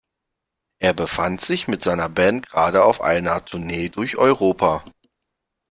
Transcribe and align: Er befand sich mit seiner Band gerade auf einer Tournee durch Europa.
Er 0.79 0.93
befand 0.93 1.41
sich 1.41 1.67
mit 1.67 1.83
seiner 1.83 2.09
Band 2.09 2.49
gerade 2.49 2.83
auf 2.85 3.01
einer 3.01 3.45
Tournee 3.45 3.89
durch 3.89 4.17
Europa. 4.17 4.83